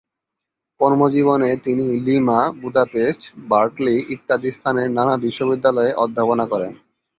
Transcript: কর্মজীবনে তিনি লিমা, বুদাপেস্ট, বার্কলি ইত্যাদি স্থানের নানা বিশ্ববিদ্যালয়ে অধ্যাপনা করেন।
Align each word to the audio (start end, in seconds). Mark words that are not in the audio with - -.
কর্মজীবনে 0.79 1.49
তিনি 1.63 1.85
লিমা, 2.05 2.39
বুদাপেস্ট, 2.61 3.21
বার্কলি 3.49 3.95
ইত্যাদি 4.09 4.49
স্থানের 4.51 4.87
নানা 4.97 5.15
বিশ্ববিদ্যালয়ে 5.17 5.91
অধ্যাপনা 5.95 6.45
করেন। 6.51 6.71